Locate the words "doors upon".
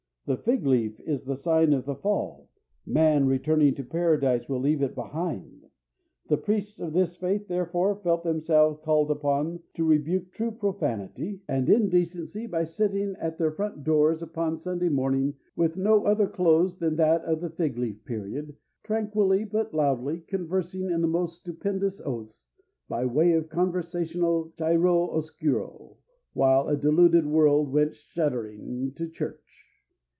13.83-14.57